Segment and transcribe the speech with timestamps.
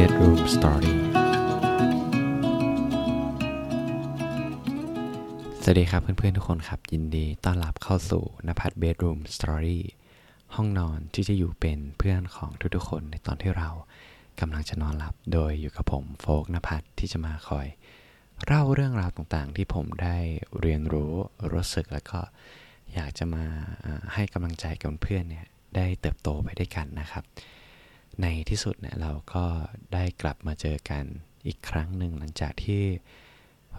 [0.00, 0.94] Bedroom Story
[5.62, 9.80] สวัสดีครับเพื่อนๆทุกคนครับ ยินดีต้อนรับเข้าสู่นภัทร Bedroom Story
[10.54, 13.70] ห้องนอนที่จะอยู่เป็นเพื่อนของทุกๆคนในตอนที่เรา
[14.40, 17.66] กำลังจะนอนหลับ โดยอยู่กับผมโฟกนภัทรที่จะมาคอย
[18.46, 20.16] เล่าเรื่องราวต่างๆ ที่ผมได้
[20.60, 21.12] เรียนรู้
[21.52, 22.20] รู้สึกแล้วก็
[22.94, 23.44] อยากจะมา
[24.14, 27.24] ให้กำลังใจกับเพื่อนเนี่ยได้เติบโตไปด้วยกันนะครับ
[28.22, 29.44] ในที่สุดเนี่ยเราก็
[29.92, 31.04] ได้กลับมาเจอกัน
[31.46, 32.82] อีกครั้งหนึ่งหลังจากที่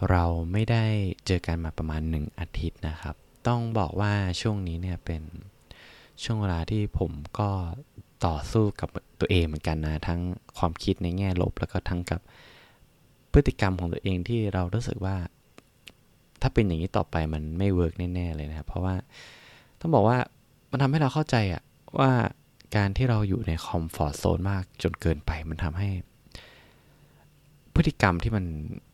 [0.10, 0.86] เราไม่ได้
[1.26, 3.16] เจอกันมาประมาณหนึ่งอาทิตย์นะครับ
[3.48, 5.24] ต้องบอกว่าช่วงนี้เนี่ยเป็น
[6.24, 7.50] ช่วงเวลาที่ผมก็
[8.26, 10.22] ต่อสู้กับตัวเองเหมือนกันนะทั้ง
[10.58, 12.22] ความคิดในแง่ลบ แล้วก็ทั้งกับ
[13.32, 15.16] พฤติกรรมของตัวเองที่เรารู้สึกว่า
[16.42, 18.96] ถ้าเป็นอย่างนี้ต่อไปมันไม่เวิร์กแน่ๆเลยนะครับเพราะว่า
[19.80, 20.18] ต้องบอกว่า
[20.72, 21.62] มันทำให้เราเข้าใจอะ
[22.00, 22.12] ว่า
[22.76, 25.90] การที่เราอยู่ในคอมฟอร์ทโซนมากจนเกินไปมันทำให้
[27.76, 28.46] พฤติกรรมที่มัน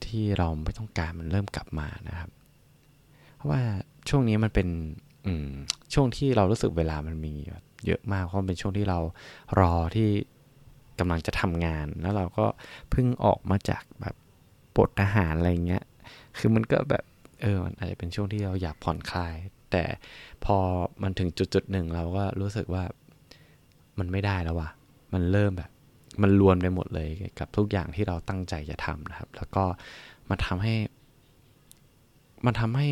[0.06, 2.30] ที่เราไม่ต้องการมันเริ่มกลับมานะครับ
[3.36, 3.62] เพราะว่า
[4.10, 4.68] ช่วงนี้มันเป็น
[5.94, 7.34] ช่วงที่เรารู้สึกเวลามันมี
[7.86, 9.00] เยอะมากเพราะมันเป็นช่วงที่เรา
[9.60, 10.10] รอที่
[11.00, 12.46] กำลังจะทำงาน แล้วเราก็
[12.90, 14.16] เพิ่งออกมาจากแบบ
[14.76, 15.84] ปลดทหารอะไรเงี้ย
[16.38, 17.04] คือมันก็แบบ
[17.42, 19.36] เออมันอาจจะเป็นช่วงที่เราอยากผ่อนคลาย
[19.72, 19.84] แต่
[20.46, 20.58] พอ
[21.02, 22.84] มันถึงจุดจุดหนึ่งเราก็รู้สึกว่า
[24.00, 24.70] มันไม่ได้แล้วว่ะ
[25.14, 25.70] มันเริ่มแบบ
[26.22, 29.64] มันรวนไปหมดเลยกับทุกอย่างที่เราตั้งใจจะทำนะครับ แล้วก็
[30.30, 30.76] มันทำให้
[32.46, 32.88] มันทำให้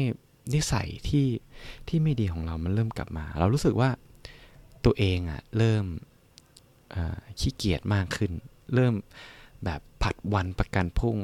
[0.54, 1.28] นิสัยที่
[1.88, 3.90] ที่ไม่ดีของเรามันเริ่มกลับมา เรารู้สึกว่า
[4.86, 5.86] ตัวเองอะ่ะเริ่ม
[7.40, 8.32] ขี้เกียจมากขึ้น
[8.76, 8.94] เริ่ม
[9.66, 11.18] แบบผัดวันประกันพรุ่ง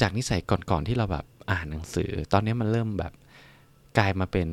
[0.00, 3.12] จากนิสัยก่อนๆที่เราแบบอ่านหนังสือ ตอนนี้มันเริ่มแบบ
[3.98, 4.48] กลายมาเป็น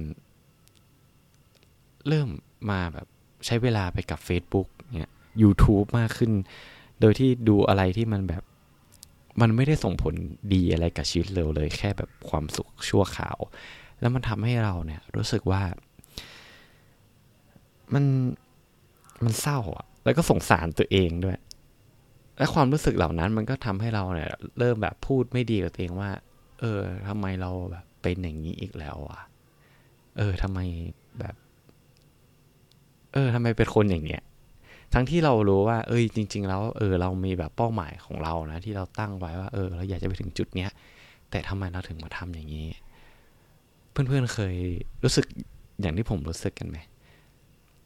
[2.07, 2.29] เริ่ม
[2.71, 3.07] มาแบบ
[3.45, 4.67] ใช้เวลาไปกับ Facebook
[4.97, 5.11] เนี่ย
[5.41, 6.31] YouTube มากขึ้น
[7.01, 8.43] โดยที่ดูอะไรที่มันแบบ
[9.41, 10.13] มันไม่ได้ส่งผล
[10.53, 13.37] ดีอะไรกับชีวิตเราเลย แค่แบบความสุขชั่วขาว
[13.99, 15.61] แล้วมันทำให้เราเนี่ย รู้สึกว่า
[17.93, 18.05] มัน
[19.23, 21.37] มันเศร้าอะแล้วก็สงสารตัวเองด้วย
[22.37, 24.29] และความรู้สึกเหล่านั้นมันก็ทำให้เราเนี่ย
[24.59, 26.11] เริ่มแบบพูดไม่ดีกับตัวเองว่า
[26.59, 29.21] เออทำไมเราแบบเป็นอย่างนี้อีกแล้วอะ
[30.17, 30.59] เออทำไม
[31.19, 31.35] แบบ
[33.15, 34.21] เออทำไมเป็นคนอย่างเงี้ย
[34.93, 40.71] ทั้งที่เรารู้ว่า เอ้ยจริง ๆ แล้วเออเรามีแบบเป้าหมายของเรานะ ที่เราตั้งไว้ว่า เออ เราอยากจะไปถึงจุดเนี้ย
[41.31, 42.67] แต่ทำไมเราถึงมาทำอย่างนี้
[43.91, 44.55] เพื่อนๆเคย
[45.03, 45.25] รู้สึก
[45.81, 46.77] อย่างที่ผมรู้สึกกันไหม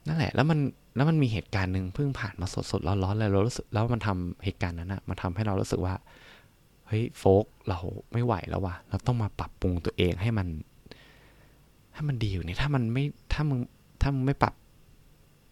[0.08, 0.60] นั่นแหละ แล้วมัน
[0.96, 5.94] แล้วมันมีเหตุการณ์หนึ่งเพิ่งผ่านมาสดๆร้อนๆเลยเรารู้สึกแล้วมันทำเหตุการณ์นั้นอะมันทำให้เรารู้สึกว่า
[6.88, 7.80] เฮ้ยโฟกเรา
[8.14, 10.48] ไม่ไหวแล้วว่ะเราต้องมาปรับปรุงตัวเองให้มัน
[11.94, 13.04] ให้มันดีอยู่นี่ถ้ามันไม่
[13.34, 13.60] ถ้ามึง
[14.02, 14.54] ถ้ามึงไม่ปรับ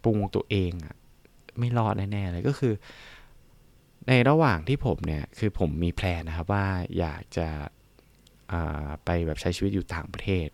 [0.07, 0.95] รุงตัวเองอะ
[1.59, 2.73] ไม่รอดแน่ๆเลยก็คือ
[4.07, 6.65] ในระหว่างที่ผมเนี่ย คือผมมีแพลนนะครับว่า
[6.99, 7.47] อยากจะ
[9.05, 10.47] ไปแบบใช้ชีวิตอยู่ต่างประเทศ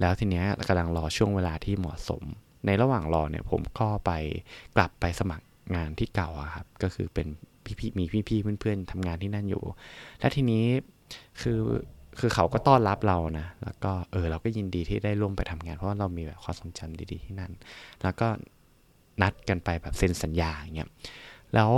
[0.00, 2.22] แล้วทีเนี้ยกำลังรอช่วงเวลาที่เหมาะสม
[2.66, 4.12] ในระหว่างรอเนี่ยผมก็ไป
[4.76, 7.26] กลับไปสมัครงานที่เก่าครับ ก็คือเป็น
[7.78, 9.64] พี่ๆมีพี่ๆเพื่อนๆทำงานที่นั่นอยู่
[10.20, 10.64] และทีนี้
[11.40, 11.58] คือ
[12.18, 17.52] คือเขาก็ต้อนรับเรานะ แล้วก็เออเราก็ยินดีที่ได้ร่วมไปทำงาน เพราะว่าเรามีแบบความทรงจำดีๆที่นั่น
[18.02, 18.28] แล้วก็
[19.22, 20.90] นัดกันไปแบบเซ็นสัญญาอย่างเงี้ย
[21.54, 21.70] แล้ว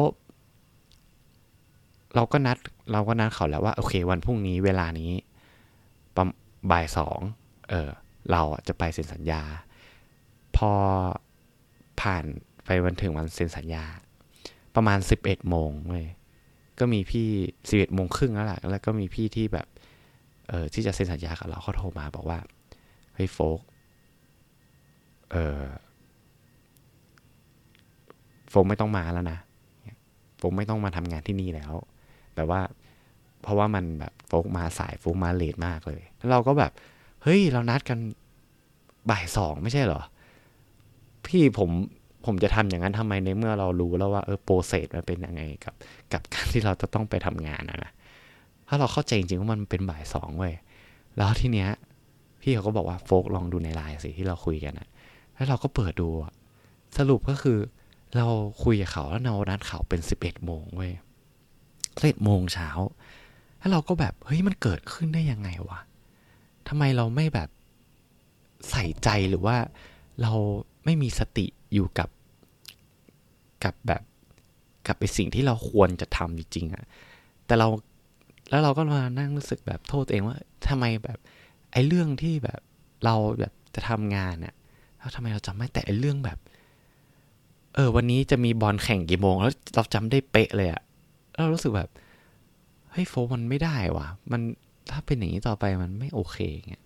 [2.14, 2.56] เราก็นัด
[2.92, 5.12] เราก็นัดเขาแล้วว่าโอเค วันพรุ่งนี้เวลานี้
[6.16, 6.25] ประ
[6.70, 7.19] บ่ายสอง
[7.70, 7.91] เออ
[8.30, 9.42] เราจะไปเซ็นสัญญา
[10.56, 10.72] พอ
[12.00, 12.25] ผ่าน
[12.64, 13.84] ไปวันถึงวันเซ็นสัญญา
[14.74, 16.06] ประมาณสิบเอ็ดโมงเว้ย
[16.78, 17.28] ก็มีพี่
[17.69, 19.66] สิบเอ็ดโมงครึ่งแล้วแหละแล้วก็มีพี่ที่แบบ
[20.48, 22.38] เออที่จะเซ็นสัญญากับเราเขาโทรมาบอกว่า
[23.14, 23.60] เฮ้ยโฟก
[25.32, 25.62] เออ
[28.53, 29.39] โฟมไม่ต้องมาแล้วนะ
[30.39, 31.73] โฟมไม่ต้องมาทำงานที่นี่แล้ว
[32.35, 32.61] แบบว่า
[33.43, 36.73] เพราะว่ามันแบบโฟกมาสายโฟกมาเลทมากเลย แล้วเราก็แบบ
[37.23, 37.99] เฮ้ย เรานัดกัน
[39.11, 40.03] บ่ายสองไม่ใช่เหรอ
[41.27, 41.71] พี่ผม
[42.27, 45.75] ผมจะทำอย่างนั้นทำไมในเมื่อเรารู้แล้วว่าเออโปรเซสมันเป็นยังไงกับ
[46.13, 47.93] กับการที่เราจะต้องไปทำงานนะนะ
[48.69, 50.55] ถ้าเราเข้าใจจริงๆว่ามันเป็นบ่ายสองเว้ย
[51.16, 51.69] แล้วทีเนี้ย
[52.41, 54.89] พี่เขาก็บอกว่าโฟกลองดูในไลน์สิที่เราคุยกันนะ
[55.34, 56.09] แล้วเราก็เปิดดู
[56.98, 57.59] สรุปก็คือ
[58.16, 58.26] เรา
[58.62, 60.92] คุยกับเขาแล้วเรานัดเขาเป็นสิบเอ็ดโมงเว้ย
[61.98, 62.70] สิบเอ็ดโมงเช้า
[63.59, 65.80] แล้วเราก็แบบเฮ้ยมันเกิดขึ้นได้ยังไงวะ
[66.68, 67.48] ทำไมเราไม่แบบ
[68.70, 69.56] ใส่ใจหรือว่า
[70.22, 70.32] เรา
[70.84, 72.09] ไม่มีสติอยู่กับ
[73.64, 74.03] กับแบบ
[74.86, 76.84] กับไปสิ่งที่เราควรจะทำจริงๆอะ
[77.47, 77.68] แต่เรา
[78.50, 80.38] แล้วเราก็มานั่งรู้สึกแบบโทษตัวเองว่า
[80.68, 81.18] ทำไมแบบ
[81.72, 82.60] ไอ้เรื่องที่แบบ
[83.04, 84.54] เราแบบจะทำงานเนี่ย
[84.98, 86.38] แล้วทำไมเราจำไม่แต่ไอ้เรื่องแบบ
[87.74, 90.83] เออ วันนี้จะมีบอลแข่งกี่โมง แล้วเราจำได้เป๊ะเลยอะ
[91.36, 91.91] เรารู้สึกแบบ
[92.92, 94.41] เฮ้ยโฟมันไม่ได้ว่ะ มัน
[94.91, 96.36] ถ้าเป็นอย่างนี้ต่อไปมันไม่โอเค
[96.71, 96.84] เงี้ย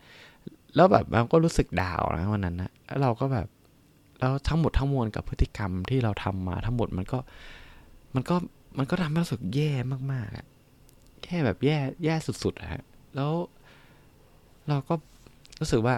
[0.74, 3.46] แล้วแบบมันก็รู้สึกดาวนะวันนั้นนะแล้วเราก็แบบ
[4.20, 7.18] แล้วทั้งหมดทั้งมวลกับพฤติกรรมที่เราทำมาทั้งหมดมันก็
[8.14, 8.36] มันก็
[8.78, 9.72] มันก็ทำให้รู้สึกแย่
[10.12, 10.46] มากๆอะ
[11.24, 12.82] แย่แบบแย่แย่สุดๆอะฮะ
[13.14, 13.32] แล้ว
[14.68, 14.94] เราก็
[15.60, 15.94] รู้สึกว่า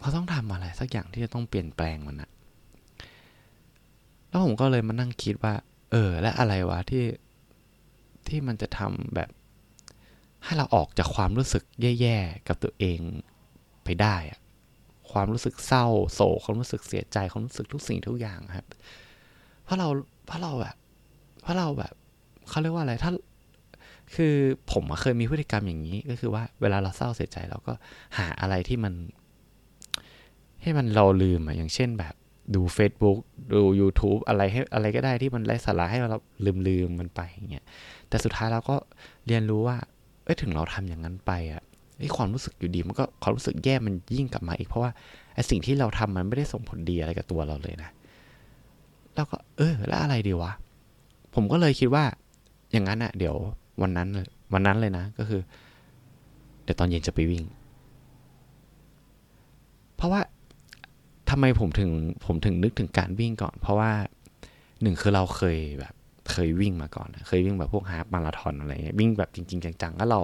[0.00, 2.30] เราต้องทำอะไรสักอย่างที่จะต้องเปลี่ยนแปลงมันนะ
[4.36, 5.54] แล้วผมก็เลยมานั่งคิดว่า
[5.92, 7.04] เออ และอะไรวะที่
[8.28, 9.30] ที่มันจะทำแบบ
[10.44, 11.64] ให้เราออกจากความรู้สึก
[12.00, 13.00] แย่ๆกับตัวเอง
[13.84, 14.40] ไปได้อะ
[15.10, 18.66] ความรู้สึกเศร้าโศกความรู้สึกเสียใจความรู้สึกทุกสิ่งทุกอย่างครับ
[19.64, 19.88] เพราะเรา
[20.26, 20.76] เพราะเราแบบ
[21.42, 21.94] เพราะเราแบบ
[22.48, 23.10] เขาเรียกว่าอะไรถ้า
[24.14, 24.34] คือ
[24.72, 27.72] ผมเคยมีพฤติกรรมอย่างนี้ก็คือว่าเวลาเราเศร้าเสียใจเราก็
[28.18, 28.94] หาอะไรที่มัน
[30.62, 32.14] ให้มันเราลืมอะอย่างเช่นแบบ
[32.54, 33.18] ดู Facebook
[33.52, 37.64] ดู YouTube อะไรให้อะไรก็ได้ที่มันไร้สาระให้เราลืมลืมมันไปอย่างเงี้ย
[38.08, 38.76] แต่สุดท้ายเราก็
[39.26, 39.76] เรียนรู้ว่า
[40.24, 41.62] เอ้ยถึงเราทำอย่างนั้นไปอะ
[42.00, 44.90] ไอ้ความรู้สึกอยู่ดีมันก็ความรู้สึกแย่มันยิ่งกลับมาอีกเพราะว่า
[45.34, 47.90] ไอ้สิ่งที่เราทำมันไม่ได้ส่งผลดีอะไรกับตัวเราเลยนะ
[49.14, 50.52] แล้วก็เออแล้วอะไรดีวะ
[51.34, 52.04] ผมก็เลยคิดว่า
[52.72, 53.34] อย่างนั้นอะเดี๋ยว
[53.82, 54.08] วันนั้น
[54.52, 55.40] วันนั้นเลยนะ ก็คือ
[56.64, 57.44] เดี๋ยวตอนเย็นจะไปวิ่ง
[59.96, 60.20] เพราะว่า
[61.30, 61.90] ทำไมผมถึง
[62.26, 63.92] ผมถึงนึกถึงการวิ่งก่อน เพราะว่า
[64.82, 65.94] หนึ่งคือเราเคยแบบ
[66.32, 70.20] เคยวิ่งมาก่อนเคยวิ่งแบบพวกฮาฟมาราธอนอะไรเงี้ยวิ่งแบบจริง ๆ จังๆแล้วเรา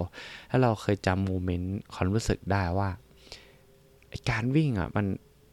[0.49, 2.89] แล้วเราเคยจำโมเมนต์ความรู้สึกได้ว่า
[4.29, 5.05] การวิ่งอะมัน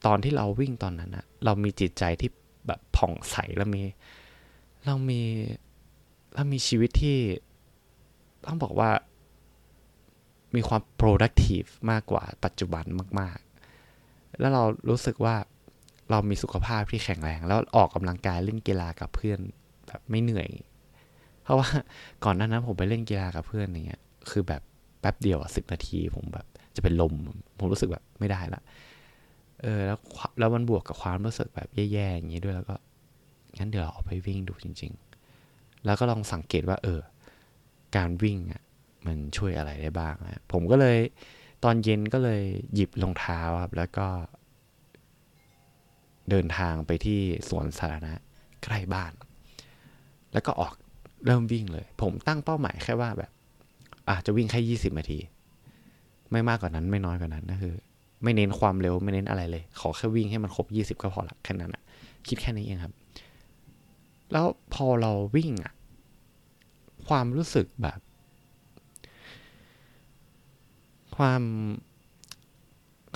[0.06, 2.30] ตอนที่เราวิ่งตอนนั้นอะ เรามีจิตใจที่
[2.66, 3.82] แบบผ่องใสแล้วมี
[4.86, 5.20] เรามี
[6.34, 7.18] เรามีชีวิตที่
[8.46, 8.90] ต้องบอกว่า
[10.54, 12.84] มีความ productive มากกว่าปัจจุบัน
[13.20, 13.38] มาก
[14.40, 15.34] แล้วเรารู้สึกว่า
[16.10, 19.38] เรามีสุขภาพที่แข็งแรง แล้วออกกำลังกายเล่นกีฬากับเพื่อน
[19.86, 20.48] แบบไม่เหนื่อย
[21.42, 21.68] เพราะว่า
[22.24, 24.00] ก่อนหน้านั้นผมไปเล่นกีฬากับเพื่อนอย่างเงี้ย
[24.30, 24.62] คือแบบ
[25.00, 26.46] แป๊บเดียวสิบนาที ผมแบบ
[26.76, 27.14] จะเป็นลม
[27.58, 28.62] ผมรู้สึกแบบไม่ได้ละ
[29.62, 29.98] เออ แล้ว
[30.38, 32.76] แล้วมันบวกกับความรู้สึกแบบแย่ๆอย่างนี้ด้วยแล้วก็
[33.58, 34.92] งั้นเดี๋ยวเราออกไปวิ่งดูจริง
[35.38, 37.00] ๆ แล้วก็ลองสังเกตว่า เออ
[37.96, 38.62] การวิ่งอะ
[39.06, 40.98] มันช่วยอะไรได้บ้างนะผมก็เลย
[41.64, 42.42] ตอนเย็นก็เลย
[42.74, 44.06] หยิบรองเท้าครับ แล้วก็
[46.30, 48.14] เดินทางไปที่สวนสาธารณะ
[48.62, 49.12] ใกล้บ้าน
[50.32, 50.72] แล้วก็ออก
[51.26, 53.30] เริ่มวิ่งเลย ผมตั้งเป้าหมายแค่ว่าแบบ
[54.10, 55.18] อาจจะวิ่งแค่ยี่สิบนาที
[56.30, 57.74] ไม่มากกว่านั้นไม่น้อยกว่านั้นก็คือ
[58.22, 61.82] ไม่เน้นความเร็วไม่เน้นอะไรเลย ขอแค่วิ่งให้มันครบยี่สิบก็พอละแค่นั้นอะ
[62.28, 62.94] คิดแค่นี้เองครับ
[64.32, 65.74] แล้วพอเราวิ่งอะ
[67.06, 67.98] ความรู้สึกแบบ
[71.16, 71.42] ความ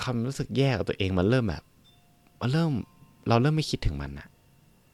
[0.01, 1.63] ความรู้สึกแย่กับตัวเองมันเริ่มแบบ
[2.41, 2.71] มันเริ่ม
[3.27, 4.27] เราเริ่มไม่คิดถึงมันอะ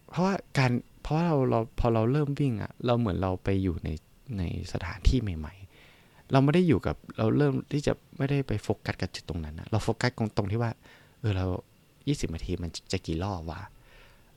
[0.10, 0.72] เพราะว่าการ
[1.04, 3.90] เพราะเราเราพอเราเริ่มวิ่งอะเราเหมือนเราไปอยู่ใน
[4.38, 4.44] ใน
[4.74, 5.54] สถานที่ใหม่
[5.92, 10.72] ๆ เราไม่ได้อยู่กับเราเริ่มที่จะไม่ได้ไปโฟกัสกับจุดตรงนั้นนะเราโฟกัสตรงที่ว่า
[11.20, 11.46] เออเรา
[11.90, 13.62] 20นาทีมันจะกี่รอบวะ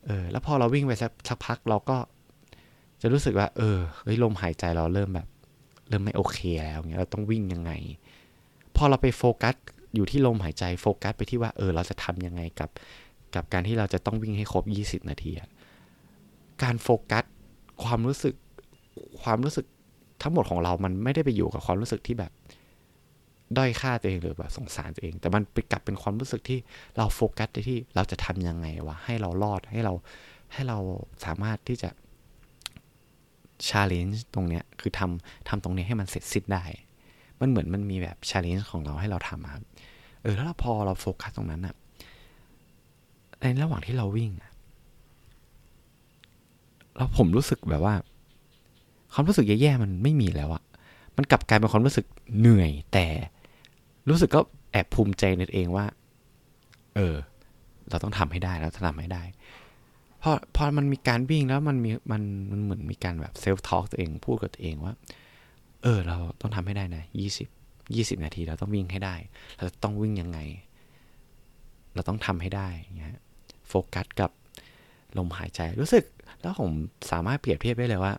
[0.05, 1.97] เออ แล้วพอเราวิ่งไปสักสักพักเราก็
[3.01, 5.27] จะรู้สึกว่า เออเฮ้ยลมหายใจเราเริ่มแบบ
[5.89, 7.71] เริ่มไม่โอเคแล้วเงี้ยเราต้องวิ่งยังไง
[8.75, 9.55] พอเราไปโฟกัส
[9.95, 12.69] อยู่ที่ลมหายใจโฟกัสไปที่ว่าเออเราจะทำยังไงกับ
[13.35, 14.63] กับการที่เราจะต้องวิ่งให้ครบ
[15.03, 15.31] 20 นาที
[16.63, 17.23] การโฟกัส
[17.83, 18.35] ความรู้สึก
[19.23, 19.65] ความรู้สึก
[20.21, 22.31] ทั้งหมดของเรามันไม่ได้ไปอยู่กับความรู้สึกที่แบบ
[23.57, 26.59] ด้อยค่าตัวเองหรือแบบสงสารตัวเอง แต่มันไปกลับเป็นความรู้สึกที่
[26.97, 29.93] เราโฟกัสไปที่เราจะทำยังไงวะให้เรารอดให้เรา
[30.53, 30.77] ให้เรา
[31.25, 31.89] สามารถที่จะ
[33.67, 36.65] challenge ตรงเนี้ยคือทำทำตรงนี้ให้มันเสร็จสิ้นได้
[37.41, 39.63] มันเหมือนมันมีแบบ challenge ของเราให้เราทำครับ
[40.21, 41.75] เออแล้วพอเราโฟกัสตรงนั้นอะ
[43.41, 44.51] ในระหว่างที่เราวิ่งอะ
[46.95, 47.95] แล้วผมรู้สึกแบบว่า
[49.13, 50.63] ความรู้สึกแย่ๆมันไม่มีแล้วอะ
[51.17, 52.05] มันกลับกลายเป็นความรู้สึก
[52.39, 53.05] เหนื่อย แต่
[54.09, 55.85] รู้สึกก็แอบภูมิใจในตัวเองว่า
[56.95, 57.15] เออ
[57.89, 59.23] เราต้องทำให้ได้แล้วทำให้ได้
[60.21, 64.93] พอพอมันมีการวิ่งแล้วมันมีมันมันเหมือนมีการแบบ self-talk ตัวเองพูดกับตัวเองว่า
[65.85, 67.47] เออ เราต้องทำให้ได้นะยี่สิบ
[67.95, 69.15] ยี่สิบนาทีเราต้องวิ่งให้ได้
[69.57, 70.39] เราต้องวิ่งยังไง
[71.93, 73.19] เราต้องทำให้ได้เงี้ย
[73.67, 74.31] โฟกัสกับ
[75.17, 76.03] ลมหายใจรู้สึก
[76.41, 76.71] แล้วผม
[77.11, 78.13] สามารถเปรียบเทียบได้เลยว่า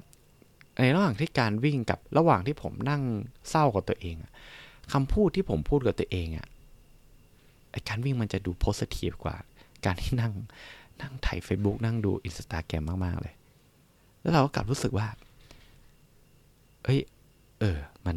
[0.78, 3.02] ในระหว่างที่การวิ่งกับระหว่างที่ผมนั่ง
[3.48, 4.16] เศร้ากับตัวเอง
[4.92, 6.46] คำพูดที่ผมพูดกับตัวเองอะ
[7.88, 9.36] การวิ่งมันจะดูโพสทีฟกว่า
[9.84, 10.32] การที่นั่ง
[11.00, 13.34] นั่งถ่าย Facebook นั่งดูอินสตาแกรมมาก ๆ เลย
[14.20, 15.08] แล้วเราก็กลับรู้สึกว่า
[16.84, 17.00] เอ้ย
[17.60, 18.16] เออ มัน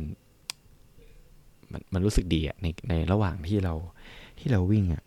[1.72, 3.74] มันมันรู้สึกดีอะในในระหว่างที่เรา
[4.40, 5.04] ที่เราวิ่งอะ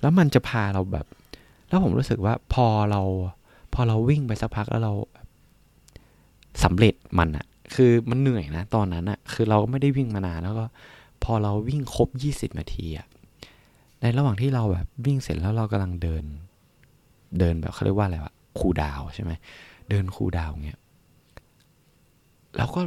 [0.00, 1.06] แล้วมันจะพาเราแบบ
[1.68, 3.02] แล้วผมรู้สึกว่าพอเรา
[3.74, 4.94] พอเราวิ่งไปสักพักแล้วเรา
[6.64, 10.66] สำเร็จมันอะคือมันเหนื่อยนะตอนนั้นอะคือเราไม่ได้วิ่งมานานแล้วก็
[11.24, 13.06] พอเราวิ่งครบยี่สิบนาทีอะ
[14.00, 16.24] ในระหว่างที่เราแบบวิ่งเสร็จแล้วเรากำลังเดิน
[17.38, 19.32] เดินแบบเขาเรียกว่าอะไรวะคูดาวใช่ไหม
[19.90, 20.80] เดินคูดาวเงี้ย
[22.56, 22.80] เราก็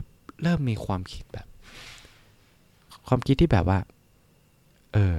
[0.44, 1.48] เริ่มมีความคิดแบบ
[3.08, 3.79] ความคิดที่แบบว่า
[4.94, 5.15] เออ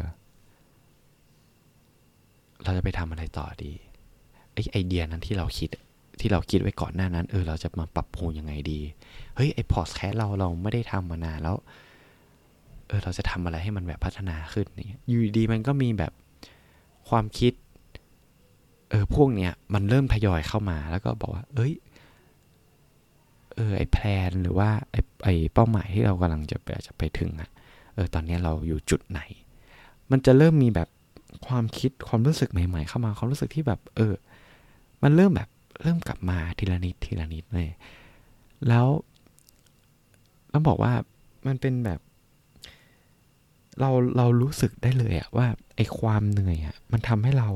[2.62, 3.72] เราจะไปทำอะไรต่อดี
[4.52, 5.68] ไอ้ไอเดียนั้นที่เราคิด
[6.20, 8.80] ที่เราคิดไว้ก่อนหน้านั้น เออ เราจะมาปรับปรุงยังไงดี
[9.36, 11.56] เฮ้ย ไอพอสแคสเราเราไม่ได้ทำมานานแล้ว
[12.88, 16.12] เออ เราจะทำอะไรให้มันแบบพัฒนาขึ้นนี่อยู่ดีมันก็มีแบบ
[17.08, 17.52] ความคิด
[18.90, 21.72] เออ พวกเนี้ย มันเริ่มทยอยเข้ามา แล้วก็บอกว่า เอ้ย
[23.58, 27.50] เออไอ้ plan หรือว่าไอ้ไอเป้าหมายที่เรากำลังจะไปจะไปถึงอะ
[27.94, 29.20] เออตอนนี้เราอยู่จุดไหน
[30.10, 30.88] มันจะเริ่มมีแบบ
[31.46, 34.14] ความคิดความรู้สึกใหม่ ๆ เข้ามาความรู้สึกที่แบบ เออ
[35.02, 35.48] มันเริ่มแบบ
[35.82, 37.68] เริ่มกลับมาทีละนิดทีละนิดเลย
[38.68, 38.86] แล้ว
[40.52, 40.92] ต้องบอกว่า
[41.46, 42.00] มันเป็นแบบ
[43.80, 45.46] เราเรารู้สึกได้เลยอะว่า
[45.76, 47.50] ไอความเหนื่อยอะมันทำให้เรา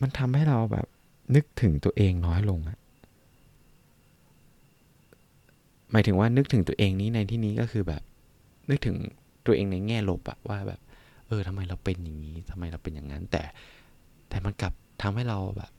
[0.00, 0.86] มันทำให้เราแบบ
[1.34, 2.78] นึกถึงตัวเองน้อยลงอะ
[5.92, 8.02] หมายถึงว่านึกถึงตัวเองนี้ในที่นี้ก็คือแบบ
[8.70, 8.96] นึกถึง
[9.46, 10.80] ตัวเองในแง่ลบอะว่าแบบ
[11.28, 13.42] เออทำไมเราเป็นอย่างนี้ทำไมเราเป็นอย่างนั้น แต่
[14.28, 14.72] แต่มันกลับ
[15.02, 15.70] ทำให้เราแบบ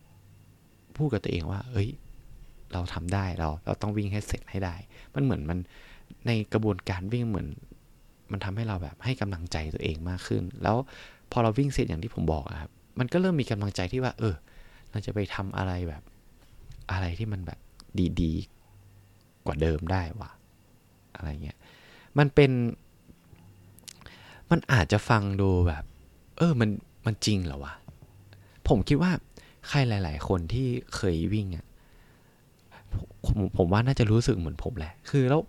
[0.98, 1.89] พูดกับตัวเองว่า เอ้ย
[2.74, 4.75] เราทำได้เรา เราต้องวิ่งให้เสร็จให้ได้
[5.15, 5.60] มันเหมือนมัน
[6.27, 7.48] ในกระบวนการวิ่งเหมือน
[8.32, 10.75] มันทำให้เราแบบให้กำลังใจตัวเองมากขึ้น แล้ว
[11.32, 14.36] พอเราวิ่งเสร็จอย่างที่ผมบอกครับ มันก็เริ่มมีกำลังใจที่ว่า เออ
[14.91, 16.03] เราจะไปทำอะไรแบบ
[16.91, 17.60] อะไรที่มันแบบ
[18.22, 18.34] ดี
[19.45, 20.29] กว่าเดิมได้วะ
[21.15, 21.57] อะไรเงี้ย
[22.17, 22.51] มันเป็น
[24.51, 25.83] มันอาจจะฟังดูแบบ
[26.38, 26.69] เออมัน
[27.05, 27.73] มันจริงเหรอวะ
[28.67, 29.12] ผมคิดว่า
[29.67, 31.65] ใครหลาย ๆ คนที่เคยวิ่งอะ่ะ
[33.25, 35.41] ผมผมว่าน่าจะรู้สึกเหมือนผมแหละ คือแล้ว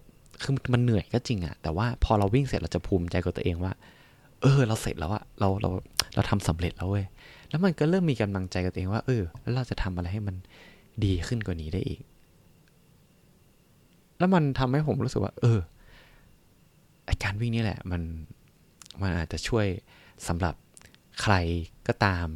[0.42, 3.72] คือมันเหนื่อยก็จริงอะ่ะแต่ว่าพอเราวิ่งเสร็จเราจะภูมิใจกับตัวเองว่า
[4.42, 5.70] เออ เราเสร็จแล้วอะเราเรา
[6.14, 7.06] เราทำสำเร็จแล้วเว้ย
[7.48, 10.36] แล้วมันก็เริ่มมีกำลังใจกับตัวเองว่าเออแล้วเราจะทำอะไรให้มัน
[11.04, 12.00] ดีขึ้นกว่านี้ได้อีก
[14.18, 15.58] แล้วมันทำให้ผมรู้สึกว่า เออ
[17.06, 18.02] ไอการวิ่งนี่แหละ มัน
[19.02, 19.66] มันอาจจะช่วย
[20.28, 20.54] สำหรับ
[21.22, 21.34] ใคร
[21.88, 22.26] ก็ตาม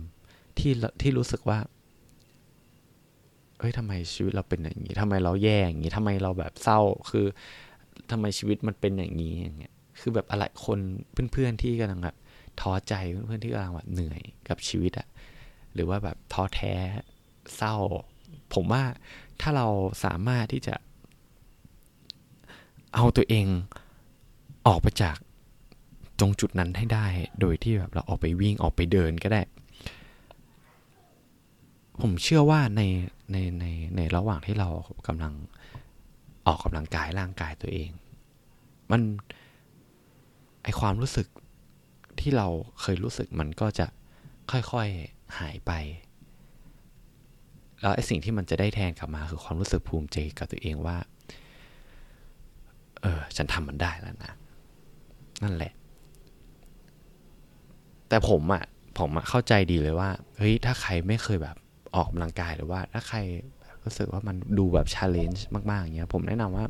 [0.58, 1.58] ที่ที่รู้สึกว่า
[3.58, 6.80] เฮ้ยทำไมชีวิตเราเป็นอย่างนี้ทำไมเราแย่อย่างนี้ทำไมเราแบบเศร้า
[7.10, 7.26] คือ
[8.10, 10.78] ทำไมชีวิตมันเป็นอย่างนี้อย่างเงี้ย คือแบบอะไรคน
[11.32, 12.16] เพื่อนๆที่กำลังแบบ
[12.60, 15.08] ท้อใจเพื่อนๆที่กำลังแบบเหนื่อยกับชีวิตอะ
[15.74, 16.74] หรือว่าแบบท้อแท้
[17.56, 17.76] เศร้า
[18.54, 18.82] ผมว่า
[19.40, 19.66] ถ้าเรา
[20.04, 20.74] สามารถที่จะ
[22.94, 23.46] เอาตัวเอง
[24.66, 25.16] ออกไปจาก
[26.18, 27.06] ตรงจุดนั้นให้ได้
[27.40, 29.42] โดยที่แบบเราออกไปวิ่งออกไปเดินก็ได้
[32.00, 32.82] ผมเชื่อว่าใน
[33.32, 33.64] ในใน
[33.96, 34.68] ในระหว่างที่เรา
[35.06, 35.34] กำลัง
[36.46, 37.90] ออกกำลังกายร่างกายตัวเอง
[38.90, 39.00] มัน
[40.62, 41.26] ไอความรู้สึก
[42.20, 42.48] ที่เรา
[42.80, 43.86] เคยรู้สึกมันก็จะ
[44.50, 45.72] ค่อยๆหายไป
[47.80, 50.98] แล้วไอสิ่งที่มันจะได้แทนกลับมาคือความรู้สึกภูมิใจกับตัวเองว่า
[53.02, 54.32] เออ ฉันทำมันได้แล้วนะ
[55.42, 55.72] นั่นแหละ
[58.08, 58.64] แต่ผมอะ่ะ
[58.98, 61.56] ผมอะเข้าใจดีเลยว่า เฮ้ย ถ้าใครไม่เคยแบบ
[61.94, 63.18] ออกกำลังกายหรือว่า ถ้าใคร
[63.84, 66.64] รู้สึกว่ามันดูแบบชาเลนจ์มากๆอย่างเงี้ย ผมแนะนำว่า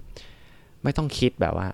[0.83, 1.69] ไม่ต้องคิดแบบว่า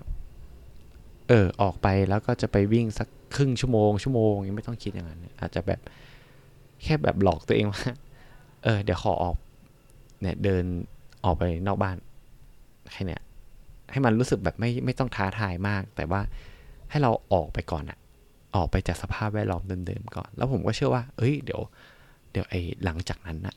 [1.29, 5.79] เออ ออกไปแล้วก็จะไปวิ่งสักครึ่งชั่วโมง ชั่วโมงยังไม่ต้องคิดอย่างนั้น อาจจะแบบ
[6.83, 7.83] แค่แบบหลอกตัวเองว่า
[8.63, 9.35] เออ เดี๋ยวขอออก
[10.21, 10.63] เนี่ย เดิน
[11.25, 11.97] ออกไปนอกบ้าน
[12.91, 13.21] แค่เนี้ย
[13.91, 16.21] ให้มันรู้สึกแบบไม่ไม่ต้องท้าทายมาก แต่ว่า
[16.89, 17.97] ให้เราออกไปก่อนอะ
[18.55, 21.61] ออกไปจากสภาพแวดล้อมเดิมๆก่อน แล้วผมก็เชื่อว่า เอ้ย เดี๋ยว
[22.31, 23.55] เดี๋ยวไอ้หลังจากนั้นนะ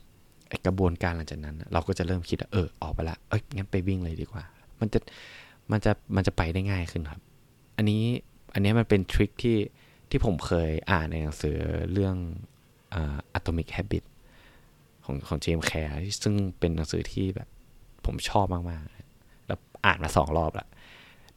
[0.49, 4.43] ไอ้กระบวนการหลังจากนั้นเราก็จะเริ่มคิดเออออกไปละ เอ้ยงั้นไปวิ่งเลยดีกว่า
[4.79, 4.99] มันจะ
[5.71, 7.21] มันจะมันจะไปได้ง่ายขึ้นครับ
[7.77, 8.03] อันนี้
[8.53, 9.57] อันนี้มันเป็นทริคที่
[10.09, 11.57] ที่ผมเคยอ่านในหนังสือ
[11.93, 12.15] เรื่อง
[13.37, 14.03] Atomic Habit
[15.05, 15.93] ของของเจมส์แคร์
[16.23, 17.47] ซึ่งเป็นหนังสือที่แบบ
[18.05, 18.98] ผมชอบมากๆ
[19.85, 20.67] อ่านมาสองรอบละ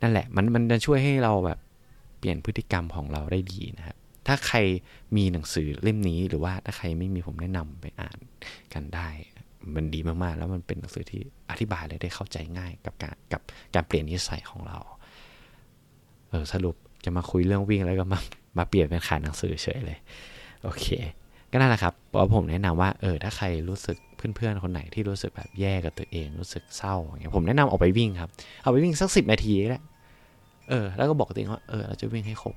[0.02, 1.58] นั่นแหละมันมันจะช่วยให้เราแบบ
[2.18, 3.96] เปลี่ยนพฤติกรรมของเราได้ดีนะครับ
[4.26, 4.58] ถ้าใคร
[5.16, 8.18] มีหนังสือเล่มนี้หรือว่าถ้าใครไม่มีผมแนะนำไปอ่าน
[8.74, 9.08] กันได้
[9.74, 11.20] มันดีมากๆ แล้วมันเป็นหนังสือที่
[11.50, 13.40] อธิบายเลยได้เข้าใจง่ายกับการกับ
[13.74, 14.78] การเปลี่ยนนิสัยของเรา
[16.30, 18.20] เออสรุปจะมาคุยเรื่องวิ่งแล้วก็มา
[18.58, 19.98] มาเปลี่ยนเป็นขายหนังสือเฉยเลย
[20.62, 20.86] โอเค
[21.50, 23.98] ก็นั่นแหละครับเพราะผมแนะนำว่าเออถ้าใครรู้สึก
[24.36, 28.30] เพื่อนๆคนไหนที่รู้สึกแบบแย่กับตัวเองรู้สึกเศร้าอย่างเงี้ยผมแนะนำออกไปวิ่งครับ
[28.62, 29.80] เอาไปวิ่งสักสิบนาทีก็ได้
[30.68, 32.56] เออแล้วก็บอกตัวเองว่าเออเราจะวิ่งให้ครบ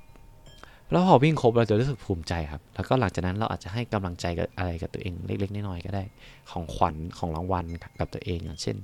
[0.90, 6.04] แล้วพอวิ่งครบเราจะรู้สึกภูมิใจครับ แล้วก็หลังจากนั้นเราอาจจะให้กำลังใจกับอะไรกับตัวเองเล็ก ๆน้อยๆก็ได้
[6.50, 7.64] ของขวัญของรางวัล
[8.00, 8.76] กับตัวเองอย่างเช่น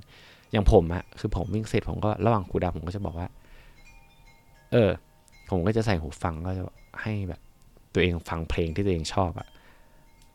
[0.51, 3.27] อย่างผมอะคือผมวิ่งเสร็จผมก็ระหว่างคูดาผมก็จะบอกว่า
[4.71, 4.89] เออ
[5.49, 6.63] ผมก็จะใส่หูฟังก็จะ
[7.01, 7.41] ให้แบบ
[7.93, 9.47] ตัวเองฟังเพลงที่ตัวเองชอบอะ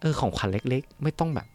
[0.01, 1.47] เออของขวัญเล็ก ๆ ไม่ต้องแบบ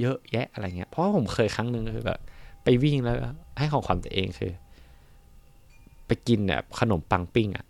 [0.00, 2.20] เยอะแยะอะไรเงี้ย เพราะว่าผมเคยครั้งหนึ่งคือแบบ
[2.64, 3.16] ไปวิ่งแล้ว
[3.58, 4.52] ให้ของขวัญตัวเองคือ
[6.06, 7.66] ไปกินแบบขนมปังปิ้งอะ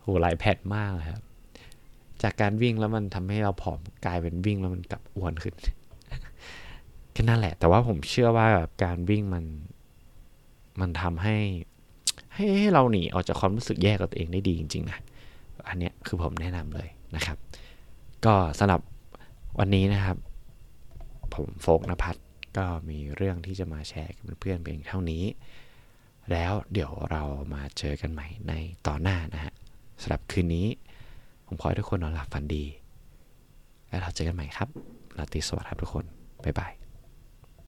[0.00, 1.22] โหหลายแผ่นมากเลยครับ
[2.22, 5.54] จากการวิ่งแล้วมันทำให้เราผอมกลายเป็นวิ่งแล้วมันกลับอ้วนขึ้น
[7.12, 9.44] แค่นั้นแหละ แต่ว่าผมเชื่อว่าแบบการวิ่งมัน
[10.80, 11.36] มันทำให้
[12.34, 14.98] ให้ ให้เราหนีออกจากความรู้สึกแย่กับตัวเองได้ดีจริงๆนะ
[15.68, 17.36] อันเนี้ยคือผมแนะนำเลยนะครับ
[18.24, 18.80] ก็สำหรับ
[19.58, 20.16] วันนี้นะครับ
[21.34, 22.20] ผมโฟกนภัทร
[22.56, 25.24] ก็มีเรื่องที่จะมาแชร์กับเพื่อนๆเพียงเท่านี้
[26.30, 27.22] แล้วเดี๋ยวเรา
[27.54, 28.52] มาเจอกันใหม่ใน
[28.86, 29.54] ตอนหน้านะฮะ
[30.02, 30.66] สำหรับคืนนี้
[31.46, 32.64] ผมขอให้ทุกคนนอนหลับฝันดี
[33.88, 34.68] แล้วเราเจอกันใหม่ครับ
[35.18, 36.04] ราตรีสวัสดิ์ครับทุกคน
[36.44, 36.72] บ๊ายบาย